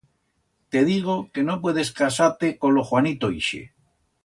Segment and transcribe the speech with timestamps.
[0.71, 3.63] Te digo que no puedes casar-te con lo Juanito ixe.